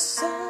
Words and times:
kebesaranmu 0.00 0.49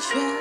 却 0.00 0.39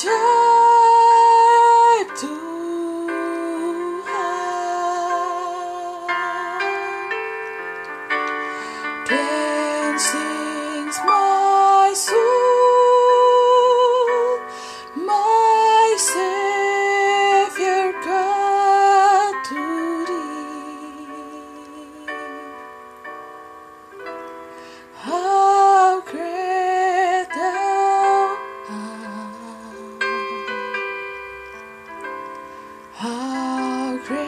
Ajaib 0.00 0.29
How 33.00 33.96
great 34.04 34.20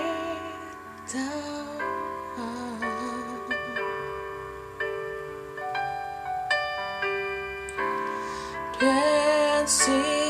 Then 8.81 10.22